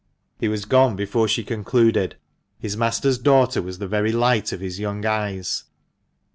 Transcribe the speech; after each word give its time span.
He 0.39 0.47
was 0.47 0.65
gone 0.65 0.95
before 0.95 1.27
she 1.27 1.43
concluded. 1.43 2.15
(His 2.57 2.75
master's 2.75 3.19
daughter 3.19 3.61
was 3.61 3.77
the 3.77 3.85
very 3.87 4.11
light 4.11 4.51
of 4.51 4.59
his 4.59 4.79
young 4.79 5.05
eyes.) 5.05 5.65